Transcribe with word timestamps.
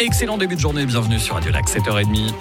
Excellent 0.00 0.36
début 0.38 0.56
de 0.56 0.60
journée, 0.60 0.84
bienvenue 0.86 1.20
sur 1.20 1.36
Radio 1.36 1.52
Lac, 1.52 1.68
7h30. 1.68 2.32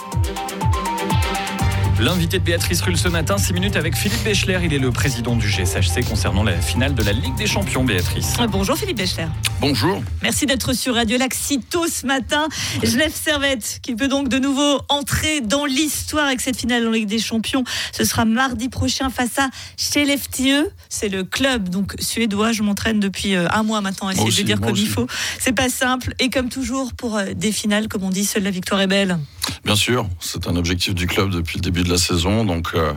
L'invité 2.00 2.40
de 2.40 2.44
Béatrice 2.44 2.82
Rulle 2.82 2.98
ce 2.98 3.08
matin, 3.08 3.38
6 3.38 3.54
minutes 3.54 3.76
avec 3.76 3.96
Philippe 3.96 4.24
Béchler. 4.24 4.60
Il 4.64 4.74
est 4.74 4.80
le 4.80 4.92
président 4.92 5.36
du 5.36 5.48
GSHC 5.48 6.04
concernant 6.08 6.44
la 6.44 6.60
finale 6.60 6.96
de 6.96 7.04
la 7.04 7.14
Ligue 7.14 7.36
des 7.36 7.46
Champions, 7.46 7.84
Béatrice. 7.84 8.34
Bonjour 8.50 8.76
Philippe 8.76 8.98
Béchler. 8.98 9.28
Bonjour. 9.62 10.02
Merci 10.22 10.46
d'être 10.46 10.74
sur 10.74 10.96
Radio 10.96 11.18
Lac 11.18 11.34
si 11.34 11.60
tôt 11.60 11.86
ce 11.88 12.06
matin. 12.06 12.48
Genève 12.84 13.14
Servette 13.14 13.80
qui 13.84 13.96
peut 13.96 14.08
donc 14.08 14.28
de 14.28 14.40
nouveau 14.40 14.82
entrer 14.90 15.42
dans 15.42 15.66
l'histoire 15.66 16.26
avec 16.26 16.42
cette 16.42 16.58
finale 16.58 16.88
en 16.88 16.92
Ligue 16.92 17.08
des 17.08 17.20
Champions. 17.20 17.64
Ce 17.92 18.04
sera 18.04 18.26
mardi 18.26 18.70
prochain 18.70 19.10
face 19.10 19.38
à 19.38 19.50
Skellefteå. 19.78 20.68
C'est 20.90 21.10
le 21.10 21.24
club 21.24 21.70
donc 21.70 21.94
suédois. 22.00 22.52
Je 22.52 22.64
m'entraîne 22.64 23.00
depuis 23.00 23.36
euh, 23.36 23.48
un 23.52 23.64
mois 23.64 23.82
maintenant 23.82 24.08
à 24.08 24.14
essayer 24.14 24.42
de 24.42 24.48
dire 24.48 24.60
comme 24.60 24.76
il 24.76 24.88
faut. 24.88 25.08
C'est 25.40 25.54
pas 25.54 25.70
simple. 25.70 26.16
Et 26.20 26.30
comme 26.30 26.50
toujours 26.50 26.94
pour 26.94 27.18
euh, 27.18 27.34
des 27.36 27.52
finales, 27.52 27.88
comme 27.88 28.04
on 28.04 28.10
dit, 28.10 28.26
seule 28.26 28.44
la 28.44 28.52
victoire 28.52 28.82
est 28.82 28.88
belle. 28.88 29.20
Bien 29.64 29.76
sûr, 29.76 30.08
c'est 30.20 30.48
un 30.48 30.56
objectif 30.56 30.94
du 30.94 31.08
club 31.08 31.30
depuis 31.30 31.58
le 31.58 31.62
début 31.62 31.84
de 31.84 31.90
la 31.90 31.98
saison. 31.98 32.44
Donc, 32.44 32.70
euh, 32.76 32.94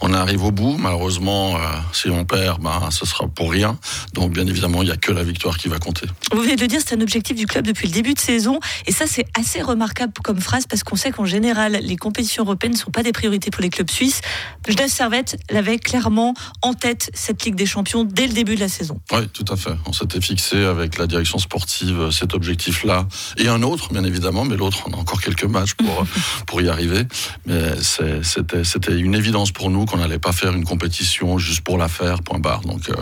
on 0.00 0.12
arrive 0.12 0.44
au 0.44 0.50
bout. 0.50 0.76
Malheureusement, 0.78 1.56
euh, 1.56 1.60
si 1.92 2.08
on 2.08 2.24
perd, 2.24 2.62
ben, 2.62 2.90
ce 2.90 3.04
sera 3.04 3.28
pour 3.28 3.50
rien. 3.50 3.78
Donc, 4.14 4.32
bien 4.32 4.46
évidemment, 4.46 4.82
il 4.82 4.86
n'y 4.86 4.92
a 4.92 4.96
que 4.96 5.12
la 5.12 5.22
victoire 5.22 5.58
qui 5.58 5.68
va 5.68 5.78
compter. 5.78 6.06
Vous 6.32 6.40
venez 6.40 6.56
de 6.56 6.60
le 6.60 6.66
dire, 6.66 6.80
c'est 6.84 6.96
un 6.96 7.00
objectif 7.00 7.36
du 7.36 7.46
club 7.46 7.66
depuis 7.66 7.88
le 7.88 7.92
début 7.92 8.14
de 8.14 8.18
saison. 8.18 8.58
Et 8.86 8.92
ça, 8.92 9.06
c'est 9.06 9.26
assez 9.38 9.60
remarquable 9.62 10.12
comme 10.22 10.40
phrase 10.40 10.66
parce 10.66 10.82
qu'on 10.82 10.96
sait 10.96 11.10
qu'en 11.10 11.24
général, 11.24 11.78
les 11.82 11.96
compétitions 11.96 12.44
européennes 12.44 12.72
ne 12.72 12.78
sont 12.78 12.90
pas 12.90 13.02
des 13.02 13.12
priorités 13.12 13.50
pour 13.50 13.62
les 13.62 13.70
clubs 13.70 13.90
suisses. 13.90 14.20
Genève 14.66 14.90
Servette 14.90 15.38
l'avait 15.50 15.78
clairement 15.78 16.34
en 16.62 16.74
tête, 16.74 17.10
cette 17.14 17.44
Ligue 17.44 17.54
des 17.54 17.66
Champions, 17.66 18.04
dès 18.04 18.26
le 18.26 18.32
début 18.32 18.54
de 18.54 18.60
la 18.60 18.68
saison. 18.68 19.00
Oui, 19.12 19.28
tout 19.28 19.44
à 19.48 19.56
fait. 19.56 19.74
On 19.86 19.92
s'était 19.92 20.20
fixé 20.20 20.64
avec 20.64 20.98
la 20.98 21.06
direction 21.06 21.38
sportive 21.38 22.00
euh, 22.00 22.10
cet 22.10 22.34
objectif-là. 22.34 23.06
Et 23.36 23.48
un 23.48 23.62
autre, 23.62 23.92
bien 23.92 24.04
évidemment, 24.04 24.44
mais 24.44 24.56
l'autre, 24.56 24.84
on 24.86 24.92
a 24.92 24.96
encore 24.96 25.20
quelques 25.20 25.44
matchs 25.44 25.74
pour, 25.78 26.04
pour 26.46 26.60
y 26.60 26.68
arriver. 26.68 27.04
Mais 27.46 27.80
c'était, 27.82 28.64
c'était 28.64 28.98
une 28.98 29.14
évidence 29.14 29.52
pour 29.52 29.70
nous 29.70 29.86
qu'on 29.86 29.98
n'allait 29.98 30.18
pas 30.18 30.32
faire 30.32 30.54
une 30.54 30.64
compétition 30.64 31.38
juste 31.38 31.62
pour 31.62 31.78
la 31.78 31.88
faire, 31.88 32.22
point 32.22 32.38
barre. 32.38 32.60
Donc, 32.62 32.88
euh, 32.90 32.94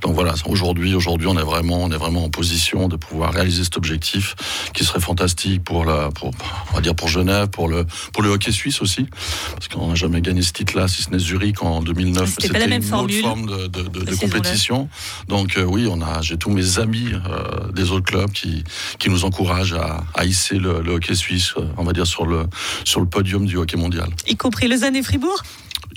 donc 0.00 0.14
voilà, 0.14 0.34
aujourd'hui, 0.46 0.94
aujourd'hui, 0.94 1.28
on 1.28 1.38
est 1.38 1.42
vraiment, 1.42 1.82
on 1.82 1.90
est 1.90 1.96
vraiment 1.96 2.24
en 2.24 2.30
position 2.30 2.88
de 2.88 2.96
pouvoir 2.96 3.32
réaliser 3.32 3.64
cet 3.64 3.76
objectif 3.76 4.34
qui 4.74 4.84
serait 4.84 5.00
fantastique 5.00 5.62
pour 5.64 5.84
la, 5.84 6.10
pour, 6.10 6.30
on 6.72 6.74
va 6.74 6.80
dire 6.80 6.94
pour 6.94 7.08
Genève, 7.08 7.48
pour 7.48 7.68
le, 7.68 7.86
pour 8.12 8.22
le 8.22 8.30
hockey 8.30 8.52
suisse 8.52 8.80
aussi, 8.82 9.06
parce 9.54 9.68
qu'on 9.68 9.88
n'a 9.88 9.94
jamais 9.94 10.20
gagné 10.20 10.42
ce 10.42 10.52
titre-là, 10.52 10.88
si 10.88 11.02
ce 11.02 11.10
n'est 11.10 11.18
Zurich 11.18 11.62
en 11.62 11.82
2009. 11.82 12.28
C'était 12.28 12.48
pas 12.48 12.58
la 12.58 12.66
même 12.66 12.82
une 12.82 12.88
formule. 12.88 13.16
autre 13.18 13.28
forme 13.28 13.46
de, 13.46 13.66
de, 13.68 13.82
de, 13.88 14.04
de 14.04 14.14
compétition. 14.14 14.88
Donc 15.28 15.56
euh, 15.56 15.64
oui, 15.64 15.86
on 15.90 16.00
a, 16.00 16.22
j'ai 16.22 16.36
tous 16.36 16.50
mes 16.50 16.78
amis 16.78 17.08
euh, 17.12 17.70
des 17.72 17.90
autres 17.90 18.06
clubs 18.06 18.30
qui, 18.32 18.64
qui 18.98 19.10
nous 19.10 19.24
encouragent 19.24 19.74
à, 19.74 20.04
à 20.14 20.24
hisser 20.24 20.58
le, 20.58 20.80
le 20.80 20.92
hockey 20.92 21.14
suisse, 21.14 21.54
euh, 21.56 21.66
on 21.76 21.84
va 21.84 21.92
dire 21.92 22.06
sur 22.06 22.21
le, 22.26 22.46
sur 22.84 23.00
le 23.00 23.06
podium 23.06 23.46
du 23.46 23.56
hockey 23.56 23.76
mondial. 23.76 24.08
Y 24.26 24.36
compris 24.36 24.68
Lausanne 24.68 24.96
et 24.96 25.02
Fribourg 25.02 25.42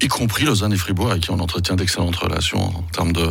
y 0.01 0.07
compris 0.07 0.45
Lausanne 0.45 0.73
et 0.73 0.77
Fribourg 0.77 1.11
avec 1.11 1.23
qui 1.23 1.31
on 1.31 1.39
entretient 1.39 1.75
d'excellentes 1.75 2.15
relations 2.15 2.61
en 2.61 2.81
termes 2.91 3.13
de, 3.13 3.29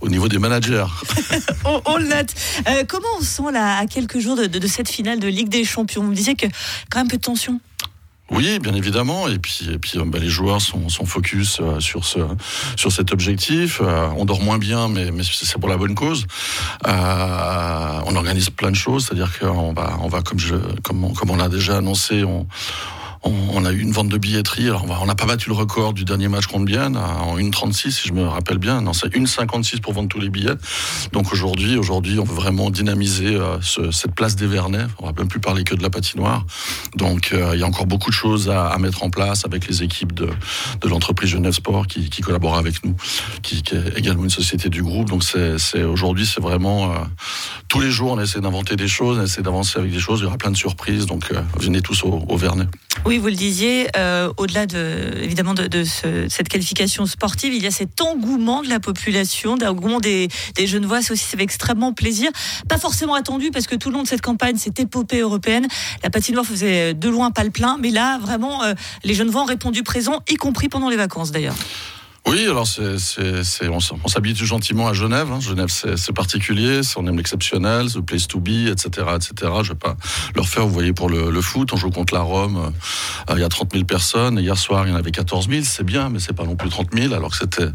au 0.00 0.08
niveau 0.08 0.28
des 0.28 0.38
managers. 0.38 0.86
on, 1.64 1.82
on 1.86 1.96
le 1.96 2.06
note. 2.06 2.28
Euh, 2.68 2.84
comment 2.86 3.08
on 3.18 3.22
sent 3.22 3.52
là, 3.52 3.78
à 3.78 3.86
quelques 3.86 4.18
jours 4.20 4.36
de, 4.36 4.46
de, 4.46 4.58
de 4.58 4.66
cette 4.66 4.88
finale 4.88 5.18
de 5.18 5.28
Ligue 5.28 5.48
des 5.48 5.64
Champions? 5.64 6.02
Vous 6.02 6.10
me 6.10 6.14
disiez 6.14 6.36
que 6.36 6.46
quand 6.90 7.00
même 7.00 7.06
un 7.06 7.08
peu 7.08 7.16
de 7.16 7.22
tension 7.22 7.60
oui, 8.34 8.58
bien 8.58 8.74
évidemment. 8.74 9.28
Et 9.28 9.38
puis, 9.38 9.68
et 9.72 9.78
puis 9.78 9.98
bah, 10.04 10.18
les 10.18 10.28
joueurs 10.28 10.60
sont, 10.60 10.88
sont 10.88 11.06
focus 11.06 11.58
euh, 11.60 11.80
sur, 11.80 12.04
ce, 12.04 12.18
sur 12.76 12.92
cet 12.92 13.12
objectif. 13.12 13.80
Euh, 13.80 14.08
on 14.16 14.24
dort 14.24 14.42
moins 14.42 14.58
bien, 14.58 14.88
mais, 14.88 15.10
mais 15.10 15.22
c'est 15.24 15.58
pour 15.58 15.68
la 15.68 15.76
bonne 15.76 15.94
cause. 15.94 16.26
Euh, 16.86 18.00
on 18.06 18.16
organise 18.16 18.50
plein 18.50 18.70
de 18.70 18.76
choses, 18.76 19.06
c'est-à-dire 19.06 19.38
qu'on 19.38 19.72
va, 19.72 19.98
on 20.00 20.08
va 20.08 20.22
comme, 20.22 20.38
je, 20.38 20.56
comme, 20.82 21.04
on, 21.04 21.12
comme 21.12 21.30
on 21.30 21.36
l'a 21.36 21.48
déjà 21.48 21.78
annoncé, 21.78 22.24
on, 22.24 22.46
on, 23.24 23.64
a 23.64 23.72
eu 23.72 23.80
une 23.80 23.92
vente 23.92 24.08
de 24.08 24.18
billetterie. 24.18 24.68
Alors, 24.68 24.84
on 25.02 25.06
n'a 25.06 25.14
pas 25.14 25.26
battu 25.26 25.48
le 25.48 25.54
record 25.54 25.92
du 25.92 26.04
dernier 26.04 26.28
match 26.28 26.46
contre 26.46 26.64
Bienne 26.64 26.96
en 26.96 27.38
1,36, 27.38 27.90
si 27.90 28.08
je 28.08 28.12
me 28.12 28.24
rappelle 28.24 28.58
bien. 28.58 28.80
Non, 28.82 28.92
c'est 28.92 29.08
1,56 29.08 29.80
pour 29.80 29.92
vendre 29.92 30.08
tous 30.08 30.20
les 30.20 30.28
billets. 30.28 30.54
Donc 31.12 31.32
aujourd'hui, 31.32 31.76
aujourd'hui, 31.76 32.18
on 32.18 32.24
veut 32.24 32.34
vraiment 32.34 32.70
dynamiser 32.70 33.36
euh, 33.36 33.60
ce, 33.60 33.90
cette 33.90 34.14
place 34.14 34.36
des 34.36 34.46
Vernets. 34.46 34.86
On 34.98 35.06
va 35.06 35.12
même 35.12 35.28
plus 35.28 35.40
parler 35.40 35.64
que 35.64 35.74
de 35.74 35.82
la 35.82 35.90
patinoire. 35.90 36.44
Donc 36.96 37.30
euh, 37.32 37.52
il 37.54 37.60
y 37.60 37.62
a 37.62 37.66
encore 37.66 37.86
beaucoup 37.86 38.10
de 38.10 38.14
choses 38.14 38.50
à, 38.50 38.76
mettre 38.78 39.02
en 39.02 39.10
place 39.10 39.46
avec 39.46 39.66
les 39.66 39.82
équipes 39.82 40.12
de, 40.12 40.28
l'entreprise 40.84 41.30
Genève 41.30 41.52
Sport 41.52 41.86
qui, 41.86 42.10
qui 42.10 42.20
collabore 42.20 42.56
avec 42.56 42.84
nous, 42.84 42.94
qui, 43.42 43.62
est 43.72 43.98
également 43.98 44.24
une 44.24 44.30
société 44.30 44.68
du 44.68 44.82
groupe. 44.82 45.08
Donc 45.08 45.22
aujourd'hui, 45.88 46.26
c'est 46.26 46.40
vraiment 46.40 46.92
euh, 46.92 46.96
tous 47.68 47.80
les 47.80 47.90
jours, 47.90 48.12
on 48.12 48.20
essaie 48.20 48.40
d'inventer 48.40 48.76
des 48.76 48.88
choses, 48.88 49.18
on 49.18 49.22
essaie 49.22 49.42
d'avancer 49.42 49.78
avec 49.78 49.92
des 49.92 50.00
choses. 50.00 50.20
Il 50.20 50.24
y 50.24 50.26
aura 50.26 50.36
plein 50.36 50.50
de 50.50 50.56
surprises. 50.56 51.06
Donc 51.06 51.32
venez 51.58 51.80
tous 51.80 52.02
au, 52.04 52.24
au 52.28 52.36
Vernet. 52.36 52.68
Oui, 53.06 53.13
vous 53.18 53.28
le 53.28 53.34
disiez, 53.34 53.88
euh, 53.96 54.32
au-delà 54.36 54.66
de, 54.66 55.12
évidemment 55.20 55.54
de, 55.54 55.66
de 55.66 55.84
ce, 55.84 56.26
cette 56.28 56.48
qualification 56.48 57.06
sportive, 57.06 57.52
il 57.52 57.62
y 57.62 57.66
a 57.66 57.70
cet 57.70 58.00
engouement 58.00 58.62
de 58.62 58.68
la 58.68 58.80
population, 58.80 59.56
d'engouement 59.56 60.00
des, 60.00 60.28
des 60.54 60.66
Genevois. 60.66 61.02
C'est 61.02 61.12
aussi 61.12 61.26
avec 61.32 61.44
extrêmement 61.44 61.92
plaisir. 61.92 62.30
Pas 62.68 62.78
forcément 62.78 63.14
attendu 63.14 63.50
parce 63.50 63.66
que 63.66 63.76
tout 63.76 63.90
le 63.90 63.96
long 63.96 64.02
de 64.02 64.08
cette 64.08 64.22
campagne, 64.22 64.56
cette 64.56 64.80
épopée 64.80 65.20
européenne, 65.20 65.66
la 66.02 66.10
patinoire 66.10 66.44
faisait 66.44 66.94
de 66.94 67.08
loin 67.08 67.30
pas 67.30 67.44
le 67.44 67.50
plein. 67.50 67.76
Mais 67.80 67.90
là, 67.90 68.18
vraiment, 68.18 68.62
euh, 68.62 68.74
les 69.04 69.14
Genevois 69.14 69.42
ont 69.42 69.46
répondu 69.46 69.82
présent, 69.82 70.22
y 70.28 70.36
compris 70.36 70.68
pendant 70.68 70.88
les 70.88 70.96
vacances 70.96 71.30
d'ailleurs. 71.30 71.56
Oui, 72.26 72.46
alors 72.46 72.66
c'est, 72.66 72.98
c'est, 72.98 73.44
c'est, 73.44 73.68
on, 73.68 73.76
on 74.02 74.08
s'habitue 74.08 74.46
gentiment 74.46 74.88
à 74.88 74.94
Genève. 74.94 75.30
Hein. 75.30 75.40
Genève, 75.40 75.68
c'est, 75.68 75.98
c'est 75.98 76.14
particulier, 76.14 76.80
on 76.96 77.06
aime 77.06 77.18
l'exceptionnel, 77.18 77.92
the 77.92 78.00
place 78.00 78.26
to 78.26 78.40
be, 78.40 78.68
etc., 78.68 79.06
etc. 79.14 79.52
Je 79.62 79.72
vais 79.72 79.78
pas 79.78 79.94
leur 80.34 80.48
faire. 80.48 80.66
Vous 80.66 80.72
voyez 80.72 80.94
pour 80.94 81.10
le, 81.10 81.30
le 81.30 81.40
foot, 81.42 81.74
on 81.74 81.76
joue 81.76 81.90
contre 81.90 82.14
la 82.14 82.22
Rome. 82.22 82.72
Euh, 83.28 83.34
il 83.34 83.40
y 83.40 83.44
a 83.44 83.48
30 83.50 83.72
000 83.74 83.84
personnes. 83.84 84.38
Et 84.38 84.42
hier 84.42 84.56
soir, 84.56 84.86
il 84.86 84.90
y 84.90 84.94
en 84.94 84.96
avait 84.96 85.10
14 85.10 85.50
000. 85.50 85.64
C'est 85.64 85.84
bien, 85.84 86.08
mais 86.08 86.18
c'est 86.18 86.32
pas 86.32 86.44
non 86.44 86.56
plus 86.56 86.70
30 86.70 86.94
000. 86.94 87.12
Alors 87.12 87.30
que 87.30 87.36
c'était 87.36 87.68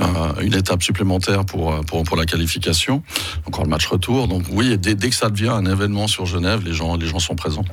euh, 0.00 0.40
une 0.42 0.54
étape 0.54 0.82
supplémentaire 0.82 1.46
pour, 1.46 1.80
pour 1.86 2.02
pour 2.04 2.16
la 2.18 2.26
qualification. 2.26 3.02
Encore 3.46 3.64
le 3.64 3.70
match 3.70 3.86
retour. 3.86 4.28
Donc 4.28 4.42
oui, 4.50 4.76
dès, 4.76 4.94
dès 4.94 5.08
que 5.08 5.16
ça 5.16 5.30
devient 5.30 5.48
un 5.48 5.64
événement 5.64 6.08
sur 6.08 6.26
Genève, 6.26 6.62
les 6.62 6.74
gens 6.74 6.96
les 6.96 7.06
gens 7.06 7.20
sont 7.20 7.36
présents. 7.36 7.64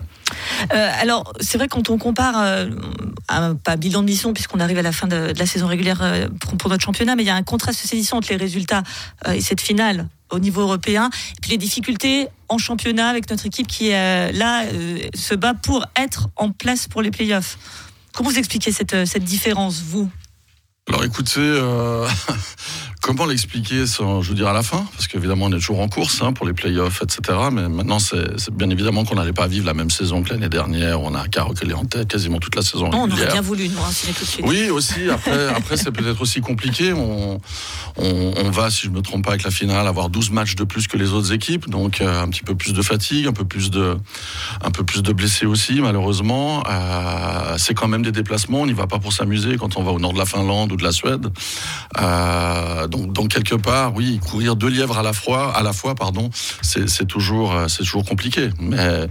Euh, 0.74 0.91
alors 1.00 1.31
c'est 1.40 1.57
vrai 1.57 1.68
quand 1.68 1.90
on 1.90 1.97
compare, 1.97 2.35
euh, 2.38 3.53
pas 3.63 3.75
bilan 3.75 4.02
de 4.02 4.07
mission 4.07 4.34
puisqu'on 4.34 4.59
arrive 4.59 4.78
à 4.78 4.81
la 4.81 4.91
fin 4.91 5.07
de, 5.07 5.34
la 5.38 5.46
saison 5.46 5.68
régulière 5.68 6.00
euh, 6.02 6.28
pour, 6.57 6.69
notre 6.69 6.84
championnat, 6.84 7.16
mais 7.16 7.24
il 7.24 7.28
y 7.28 7.31
a 7.31 7.35
un 7.35 7.44
contraste 7.44 7.79
saisissant 7.79 8.18
entre 8.18 8.29
les 8.29 8.38
résultats 8.38 8.84
et 9.34 9.41
cette 9.41 9.62
finale 9.62 10.07
au 10.29 10.40
niveau 10.40 10.62
européen, 10.62 11.09
et 11.38 11.41
puis 11.41 11.52
les 11.52 11.57
difficultés 11.57 12.28
en 12.47 12.57
championnat 12.57 13.09
avec 13.09 13.29
notre 13.29 13.46
équipe 13.46 13.68
qui 13.68 13.90
là 13.90 14.63
se 15.13 15.35
bat 15.35 15.53
pour 15.53 15.85
être 15.97 16.29
en 16.38 16.52
place 16.52 16.88
pour 16.88 17.02
les 17.02 17.12
playoffs. 17.12 17.58
Comment 18.13 18.29
vous 18.29 18.38
expliquez 18.38 18.72
cette, 18.72 19.06
cette 19.06 19.25
différence, 19.25 19.81
vous? 19.81 20.09
Alors 20.88 21.03
écoutez, 21.03 21.41
comment 23.02 23.26
l'expliquer 23.26 23.88
sans, 23.88 24.22
je 24.22 24.30
veux 24.30 24.36
dire 24.36 24.48
à 24.48 24.54
la 24.54 24.64
fin? 24.64 24.86
Parce 24.94 25.08
qu'évidemment 25.08 25.46
on 25.46 25.52
est 25.52 25.60
toujours 25.60 25.82
en 25.82 25.90
course 25.90 26.22
hein, 26.22 26.32
pour 26.32 26.46
les 26.46 26.54
playoffs, 26.54 27.02
etc. 27.02 27.38
Mais 27.52 27.68
maintenant 27.68 28.00
c'est 28.00 28.50
bien 28.52 28.70
évidemment 28.70 29.04
qu'on 29.04 29.16
n'allait 29.16 29.34
pas 29.34 29.48
vivre 29.48 29.66
la 29.66 29.74
même 29.74 29.90
saison 29.90 30.24
que 30.24 30.30
l'année 30.30 30.50
dernière. 30.50 31.02
On 31.02 31.14
a 31.14 31.24
reculer 31.42 31.74
en 31.74 31.86
tête 31.86 32.08
quasiment 32.08 32.40
toute 32.40 32.56
la 32.56 32.62
saison. 32.62 32.90
Non, 32.90 33.04
on 33.04 33.12
aurait 33.12 33.28
bien 33.28 33.42
voulu 33.42 33.68
nous 33.70 33.80
renseigner 33.80 34.14
tout 34.14 34.24
de 34.24 34.30
suite. 34.30 34.46
Oui, 34.48 34.70
aussi. 34.70 35.10
Après, 35.10 35.48
après 35.56 35.78
c'est 35.78 35.92
peut-être 35.92 36.22
aussi 36.22 36.42
compliqué. 36.42 36.94
On, 36.94 37.40
on, 37.98 38.34
on, 38.38 38.50
va, 38.50 38.70
si 38.70 38.86
je 38.86 38.92
me 38.92 39.02
trompe 39.02 39.26
pas, 39.26 39.32
avec 39.32 39.44
la 39.44 39.52
finale, 39.52 39.88
avoir 39.88 40.10
12 40.10 40.32
matchs 40.32 40.56
de 40.56 40.64
plus 40.64 40.88
que 40.88 40.98
les 40.98 41.12
autres 41.12 41.34
équipes. 41.34 41.70
Donc 41.70 42.02
euh, 42.02 42.22
un 42.22 42.30
petit 42.30 42.44
peu 42.44 42.56
plus 42.56 42.74
de 42.74 42.82
fatigue, 42.82 43.28
un 43.28 43.34
peu 43.34 43.46
plus 43.46 43.72
de, 43.72 43.98
un 44.64 44.72
peu 44.72 44.84
plus 44.84 45.02
de 45.04 45.14
blessés 45.14 45.46
aussi, 45.46 45.82
malheureusement. 45.82 46.64
Euh, 46.70 47.56
c'est 47.58 47.74
quand 47.74 47.88
même 47.88 48.04
des 48.04 48.12
déplacements. 48.12 48.62
On 48.62 48.66
n'y 48.66 48.74
va 48.74 48.88
pas 48.88 49.00
pour 49.00 49.14
s'amuser 49.14 49.58
quand 49.58 49.78
on 49.78 49.84
va 49.84 49.92
au 49.92 50.00
nord 50.00 50.14
de 50.14 50.18
la 50.18 50.26
Finlande 50.26 50.72
ou 50.72 50.76
de 50.76 50.84
la 50.84 50.92
Suède. 50.92 51.28
Euh, 52.00 52.88
donc, 52.91 53.29
quelque 53.29 53.56
part, 53.56 53.96
oui, 53.96 54.19
courir 54.19 54.56
deux 54.56 54.69
lièvres 54.69 54.97
à 54.97 55.03
la 55.03 55.13
fois, 55.13 55.96
pardon, 55.96 56.29
c'est 56.62 57.07
toujours, 57.07 57.56
c'est 57.68 57.84
toujours 57.84 58.06
compliqué. 58.06 58.50
Mais 58.59 59.07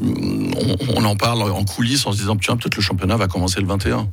on, 0.00 0.76
on, 0.96 1.04
en 1.04 1.16
parle 1.16 1.42
en 1.42 1.64
coulisses 1.64 2.06
en 2.06 2.12
se 2.12 2.18
disant, 2.18 2.36
tiens, 2.36 2.56
peut-être 2.56 2.76
le 2.76 2.82
championnat 2.82 3.16
va 3.16 3.26
commencer 3.26 3.60
le 3.60 3.66
21. 3.66 4.08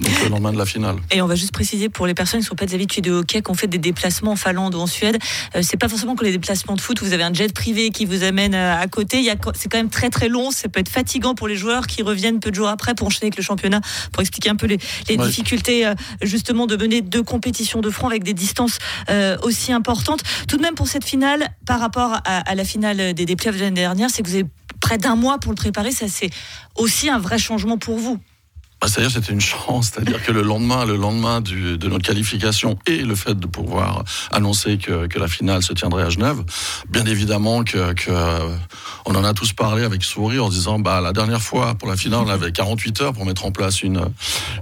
Donc 0.00 0.22
le 0.22 0.28
lendemain 0.28 0.52
de 0.52 0.58
la 0.58 0.66
finale. 0.66 0.96
Et 1.10 1.22
on 1.22 1.26
va 1.26 1.34
juste 1.34 1.52
préciser 1.52 1.88
pour 1.88 2.06
les 2.06 2.14
personnes 2.14 2.40
qui 2.40 2.44
ne 2.44 2.48
sont 2.48 2.54
pas 2.54 2.66
des 2.66 2.74
habitués 2.74 3.00
de 3.00 3.12
hockey, 3.12 3.42
qu'on 3.42 3.54
fait 3.54 3.66
des 3.66 3.78
déplacements 3.78 4.32
en 4.32 4.36
Finlande 4.36 4.74
ou 4.74 4.78
en 4.78 4.86
Suède, 4.86 5.18
euh, 5.54 5.62
c'est 5.62 5.76
pas 5.76 5.88
forcément 5.88 6.14
que 6.14 6.24
les 6.24 6.32
déplacements 6.32 6.74
de 6.76 6.80
foot, 6.80 7.00
vous 7.00 7.12
avez 7.12 7.22
un 7.22 7.32
jet 7.32 7.52
privé 7.52 7.90
qui 7.90 8.04
vous 8.04 8.22
amène 8.22 8.54
à 8.54 8.86
côté. 8.86 9.30
C'est 9.54 9.70
quand 9.70 9.78
même 9.78 9.90
très 9.90 10.10
très 10.10 10.28
long, 10.28 10.50
ça 10.50 10.68
peut 10.68 10.80
être 10.80 10.88
fatigant 10.88 11.34
pour 11.34 11.48
les 11.48 11.56
joueurs 11.56 11.86
qui 11.86 12.02
reviennent 12.02 12.40
peu 12.40 12.50
de 12.50 12.54
jours 12.56 12.68
après 12.68 12.94
pour 12.94 13.06
enchaîner 13.06 13.26
avec 13.26 13.36
le 13.36 13.42
championnat, 13.42 13.80
pour 14.12 14.20
expliquer 14.20 14.50
un 14.50 14.56
peu 14.56 14.66
les, 14.66 14.78
les 15.08 15.16
ouais. 15.16 15.26
difficultés 15.26 15.86
euh, 15.86 15.94
justement 16.22 16.66
de 16.66 16.76
mener 16.76 17.00
deux 17.02 17.22
compétitions 17.22 17.80
de 17.80 17.90
front 17.90 18.08
avec 18.08 18.24
des 18.24 18.34
distances 18.34 18.78
euh, 19.10 19.36
aussi 19.42 19.72
importantes. 19.72 20.22
Tout 20.48 20.56
de 20.56 20.62
même 20.62 20.74
pour 20.74 20.88
cette 20.88 21.04
finale, 21.04 21.48
par 21.66 21.80
rapport 21.80 22.14
à, 22.24 22.38
à 22.38 22.54
la 22.54 22.64
finale 22.64 23.14
des, 23.14 23.26
des 23.26 23.36
playoffs 23.36 23.56
de 23.56 23.62
l'année 23.62 23.80
dernière, 23.80 24.10
c'est 24.10 24.22
que 24.22 24.28
vous 24.28 24.34
avez 24.34 24.46
près 24.80 24.98
d'un 24.98 25.16
mois 25.16 25.38
pour 25.38 25.52
le 25.52 25.56
préparer, 25.56 25.90
ça 25.92 26.06
c'est 26.08 26.30
aussi 26.74 27.10
un 27.10 27.18
vrai 27.18 27.38
changement 27.38 27.78
pour 27.78 27.98
vous. 27.98 28.18
Bah, 28.80 28.88
C'est-à-dire 28.88 29.10
c'était 29.10 29.32
une 29.32 29.40
chance, 29.40 29.90
c'est-à-dire 29.92 30.22
que 30.24 30.32
le 30.32 30.42
lendemain, 30.42 30.84
le 30.84 30.96
lendemain 30.96 31.40
du, 31.40 31.76
de 31.76 31.88
notre 31.88 32.04
qualification 32.04 32.78
et 32.86 32.98
le 32.98 33.14
fait 33.14 33.38
de 33.38 33.46
pouvoir 33.46 34.04
annoncer 34.32 34.78
que, 34.78 35.06
que 35.06 35.18
la 35.18 35.28
finale 35.28 35.62
se 35.62 35.72
tiendrait 35.72 36.04
à 36.04 36.10
Genève, 36.10 36.42
bien 36.88 37.04
évidemment 37.06 37.64
que, 37.64 37.92
que 37.92 38.10
on 39.06 39.14
en 39.14 39.24
a 39.24 39.34
tous 39.34 39.52
parlé 39.52 39.84
avec 39.84 40.02
sourire 40.02 40.44
en 40.44 40.48
disant 40.48 40.78
bah 40.78 41.00
la 41.00 41.12
dernière 41.12 41.42
fois 41.42 41.74
pour 41.74 41.88
la 41.88 41.96
finale 41.96 42.20
on 42.26 42.28
avait 42.28 42.52
48 42.52 43.02
heures 43.02 43.12
pour 43.12 43.24
mettre 43.24 43.44
en 43.44 43.52
place 43.52 43.82
une 43.82 44.00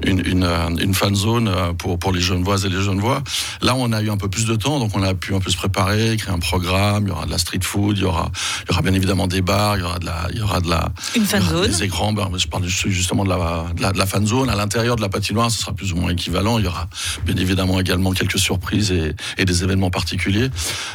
une, 0.04 0.24
une, 0.26 0.48
une 0.80 0.94
fan 0.94 1.14
zone 1.14 1.50
pour 1.76 1.98
pour 1.98 2.12
les 2.12 2.20
jeunes 2.20 2.42
voix 2.42 2.56
et 2.64 2.68
les 2.68 2.82
jeunes 2.82 3.00
voix. 3.00 3.22
Là 3.62 3.74
on 3.76 3.92
a 3.92 4.02
eu 4.02 4.10
un 4.10 4.16
peu 4.16 4.28
plus 4.28 4.46
de 4.46 4.56
temps 4.56 4.78
donc 4.78 4.92
on 4.94 5.02
a 5.02 5.14
pu 5.14 5.34
un 5.34 5.40
peu 5.40 5.50
se 5.50 5.56
préparer, 5.56 6.16
créer 6.16 6.34
un 6.34 6.38
programme, 6.38 7.04
il 7.04 7.08
y 7.08 7.12
aura 7.12 7.26
de 7.26 7.30
la 7.30 7.38
street 7.38 7.60
food, 7.62 7.96
il 7.96 8.02
y 8.02 8.04
aura 8.04 8.30
il 8.64 8.70
y 8.70 8.72
aura 8.72 8.82
bien 8.82 8.94
évidemment 8.94 9.26
des 9.26 9.42
bars, 9.42 9.76
il 9.76 9.80
y 9.80 9.84
aura 9.84 9.98
de 9.98 10.06
la 10.06 10.26
il 10.32 10.38
y 10.38 10.42
aura 10.42 10.60
de 10.60 10.68
la 10.68 10.88
une 11.14 11.24
fan 11.24 11.42
zone, 11.42 11.66
des 11.66 11.82
écrans, 11.84 12.12
ben, 12.12 12.28
je 12.36 12.46
parle 12.46 12.66
justement 12.66 13.24
de 13.24 13.30
la, 13.30 13.66
de 13.74 13.82
la, 13.82 13.92
de 13.92 13.98
la 13.98 14.06
fan 14.08 14.26
zone 14.26 14.50
à 14.50 14.56
l'intérieur 14.56 14.96
de 14.96 15.02
la 15.02 15.08
patinoire, 15.08 15.50
ce 15.50 15.60
sera 15.60 15.72
plus 15.72 15.92
ou 15.92 15.96
moins 15.96 16.10
équivalent. 16.10 16.58
Il 16.58 16.64
y 16.64 16.68
aura 16.68 16.88
bien 17.24 17.36
évidemment 17.36 17.78
également 17.78 18.10
quelques 18.12 18.38
surprises 18.38 18.90
et, 18.90 19.44
des 19.44 19.64
événements 19.64 19.90
particuliers, 19.90 20.50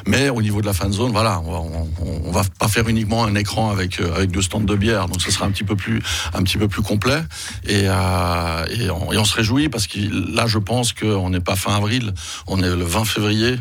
mais 0.05 0.29
au 0.29 0.41
niveau 0.41 0.61
de 0.61 0.67
la 0.67 0.73
fan 0.73 0.91
zone, 0.91 1.11
voilà, 1.11 1.41
on 1.41 2.31
va, 2.31 2.41
va 2.41 2.47
pas 2.59 2.67
faire 2.67 2.87
uniquement 2.87 3.23
un 3.25 3.33
écran 3.35 3.71
avec 3.71 3.99
avec 3.99 4.31
deux 4.31 4.41
stands 4.41 4.59
de 4.59 4.75
bière, 4.75 5.07
donc 5.07 5.21
ce 5.21 5.31
sera 5.31 5.45
un 5.45 5.51
petit 5.51 5.63
peu 5.63 5.75
plus 5.75 6.01
un 6.33 6.43
petit 6.43 6.57
peu 6.57 6.67
plus 6.67 6.81
complet. 6.81 7.21
Et, 7.67 7.83
euh, 7.85 8.65
et, 8.69 8.89
on, 8.89 9.25
se 9.25 9.35
réjouit 9.35 9.69
parce 9.69 9.87
que 9.87 9.99
là 10.35 10.47
je 10.47 10.57
pense 10.57 10.91
qu'on 10.91 11.29
n'est 11.29 11.39
pas 11.39 11.55
fin 11.55 11.75
avril, 11.75 12.13
on 12.47 12.61
est 12.61 12.75
le 12.75 12.83
20 12.83 13.05
février. 13.05 13.57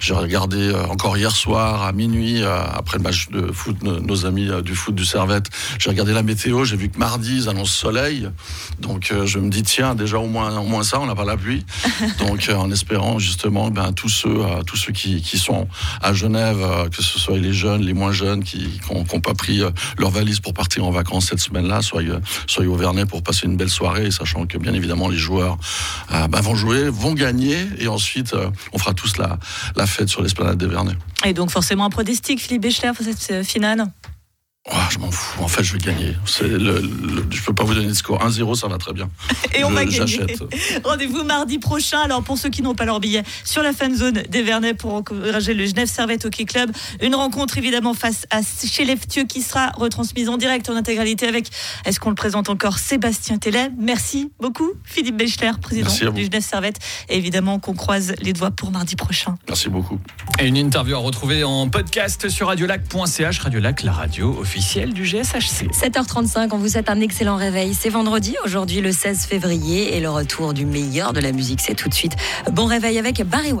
J'ai 0.00 0.14
regardé 0.14 0.56
euh, 0.56 0.86
encore 0.86 1.16
hier 1.16 1.34
soir 1.36 1.82
à 1.82 1.92
minuit 1.92 2.42
euh, 2.42 2.64
après 2.74 2.96
le 2.96 3.02
match 3.02 3.28
de 3.28 3.52
foot 3.52 3.82
nos 3.82 4.26
amis 4.26 4.48
du 4.62 4.74
foot 4.74 4.94
du 4.94 5.04
Servette, 5.04 5.50
j'ai 5.78 5.90
regardé 5.90 6.12
la 6.12 6.22
météo, 6.22 6.64
j'ai 6.64 6.76
vu 6.76 6.88
que 6.88 6.98
mardi 6.98 7.36
ils 7.36 7.48
annoncent 7.48 7.74
soleil, 7.74 8.28
euh, 9.10 9.26
je 9.26 9.38
me 9.38 9.48
dis 9.48 9.62
tiens 9.62 9.94
déjà 9.94 10.18
au 10.18 10.26
moins 10.26 10.58
au 10.58 10.64
moins 10.64 10.82
ça, 10.82 11.00
on 11.00 11.06
n'a 11.06 11.14
pas 11.14 11.24
la 11.24 11.36
pluie, 11.36 11.64
donc 12.18 12.48
euh, 12.48 12.54
en 12.54 12.70
espérant 12.70 13.18
justement 13.18 13.70
ben 13.70 13.92
tous 13.92 14.08
ceux 14.08 14.28
euh, 14.28 14.62
tous 14.62 14.76
ceux 14.76 14.92
qui, 14.92 15.22
qui 15.22 15.38
sont 15.38 15.68
à 16.00 16.12
Genève, 16.12 16.58
que 16.90 17.02
ce 17.02 17.18
soit 17.18 17.38
les 17.38 17.52
jeunes, 17.52 17.82
les 17.82 17.94
moins 17.94 18.12
jeunes 18.12 18.44
qui 18.44 18.80
n'ont 18.90 19.20
pas 19.20 19.34
pris 19.34 19.62
leur 19.98 20.10
valise 20.10 20.40
pour 20.40 20.54
partir 20.54 20.84
en 20.84 20.90
vacances 20.90 21.26
cette 21.26 21.40
semaine-là, 21.40 21.82
soyez 21.82 22.12
soyez 22.46 22.68
au 22.68 22.76
Vernet 22.76 23.06
pour 23.06 23.22
passer 23.22 23.46
une 23.46 23.56
belle 23.56 23.70
soirée, 23.70 24.10
sachant 24.10 24.46
que 24.46 24.58
bien 24.58 24.74
évidemment 24.74 25.08
les 25.08 25.18
joueurs 25.18 25.58
ben, 26.10 26.40
vont 26.40 26.54
jouer, 26.54 26.88
vont 26.88 27.14
gagner 27.14 27.56
et 27.78 27.88
ensuite 27.88 28.34
on 28.72 28.78
fera 28.78 28.94
tous 28.94 29.16
la 29.16 29.38
la 29.76 29.86
fête 29.86 30.08
sur 30.08 30.22
l'esplanade 30.22 30.58
des 30.58 30.66
Vernets. 30.66 30.96
Et 31.24 31.32
donc 31.32 31.50
forcément 31.50 31.84
un 31.84 31.90
pronostic, 31.90 32.40
Philippe 32.40 32.62
Béchler 32.62 32.90
pour 32.94 33.04
cette 33.04 33.44
finale? 33.44 33.86
Oh, 34.70 34.76
je 34.90 34.98
m'en 35.00 35.10
fous. 35.10 35.42
En 35.42 35.48
fait, 35.48 35.64
je 35.64 35.72
vais 35.72 35.80
gagner. 35.80 36.14
C'est 36.24 36.46
le, 36.46 36.58
le, 36.58 37.26
je 37.30 37.42
peux 37.42 37.52
pas 37.52 37.64
vous 37.64 37.74
donner 37.74 37.88
de 37.88 37.94
score. 37.94 38.24
1-0, 38.24 38.54
ça 38.54 38.68
va 38.68 38.78
très 38.78 38.92
bien. 38.92 39.10
Et 39.56 39.64
on 39.64 39.70
je, 39.70 39.74
va 39.74 39.84
gagner. 39.84 40.36
Rendez-vous 40.84 41.24
mardi 41.24 41.58
prochain. 41.58 41.98
Alors, 41.98 42.22
pour 42.22 42.38
ceux 42.38 42.48
qui 42.48 42.62
n'ont 42.62 42.76
pas 42.76 42.84
leur 42.84 43.00
billet, 43.00 43.24
sur 43.42 43.64
la 43.64 43.72
fan 43.72 43.92
zone 43.92 44.22
des 44.28 44.42
Vernets 44.42 44.74
pour 44.74 44.94
encourager 44.94 45.54
le 45.54 45.66
Genève 45.66 45.88
Servette 45.88 46.26
Hockey 46.26 46.44
Club. 46.44 46.70
Une 47.00 47.16
rencontre, 47.16 47.58
évidemment, 47.58 47.92
face 47.92 48.24
à 48.30 48.40
chez 48.42 48.84
Leftieux 48.84 49.24
qui 49.24 49.42
sera 49.42 49.70
retransmise 49.70 50.28
en 50.28 50.36
direct 50.36 50.70
en 50.70 50.76
intégralité 50.76 51.26
avec, 51.26 51.48
est-ce 51.84 51.98
qu'on 51.98 52.10
le 52.10 52.14
présente 52.14 52.48
encore, 52.48 52.78
Sébastien 52.78 53.38
Tellet. 53.38 53.72
Merci 53.76 54.30
beaucoup, 54.38 54.70
Philippe 54.84 55.16
Bechler, 55.16 55.50
président 55.60 55.90
du 56.12 56.22
Genève 56.22 56.42
Servette. 56.42 56.78
Et 57.08 57.16
évidemment, 57.16 57.58
qu'on 57.58 57.74
croise 57.74 58.14
les 58.20 58.32
doigts 58.32 58.52
pour 58.52 58.70
mardi 58.70 58.94
prochain. 58.94 59.34
Merci 59.48 59.68
beaucoup. 59.68 59.98
Et 60.38 60.46
une 60.46 60.56
interview 60.56 60.94
à 60.94 60.98
retrouver 60.98 61.42
en 61.42 61.68
podcast 61.68 62.28
sur 62.28 62.46
radiolac.ch. 62.46 63.40
Radiolac, 63.40 63.82
la 63.82 63.92
radio 63.92 64.38
officielle 64.38 64.51
officiel 64.52 64.92
du 64.92 65.06
GSHC. 65.06 65.68
7h35, 65.72 66.50
on 66.52 66.58
vous 66.58 66.68
souhaite 66.68 66.90
un 66.90 67.00
excellent 67.00 67.36
réveil. 67.36 67.72
C'est 67.72 67.88
vendredi, 67.88 68.36
aujourd'hui 68.44 68.82
le 68.82 68.92
16 68.92 69.24
février, 69.24 69.96
et 69.96 70.00
le 70.00 70.10
retour 70.10 70.52
du 70.52 70.66
meilleur 70.66 71.14
de 71.14 71.20
la 71.20 71.32
musique, 71.32 71.62
c'est 71.62 71.74
tout 71.74 71.88
de 71.88 71.94
suite. 71.94 72.12
Bon 72.52 72.66
réveil 72.66 72.98
avec 72.98 73.22
Barry 73.22 73.48
White. 73.48 73.50